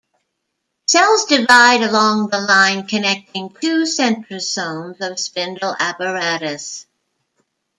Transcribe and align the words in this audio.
Cells 0.87 1.25
divide 1.25 1.83
along 1.83 2.29
the 2.29 2.39
line 2.39 2.87
connecting 2.87 3.51
two 3.53 3.83
centrosomes 3.85 4.99
of 4.99 5.19
spindle 5.19 5.75
apparatus. 5.77 6.87